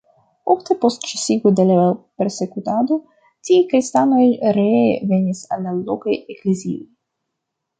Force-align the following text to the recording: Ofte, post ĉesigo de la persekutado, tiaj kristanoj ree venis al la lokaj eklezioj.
Ofte, 0.51 0.75
post 0.85 1.03
ĉesigo 1.09 1.51
de 1.59 1.65
la 1.71 1.75
persekutado, 2.21 2.97
tiaj 3.49 3.59
kristanoj 3.75 4.25
ree 4.57 4.83
venis 5.13 5.45
al 5.57 5.65
la 5.69 5.77
lokaj 5.83 6.17
eklezioj. 6.37 6.79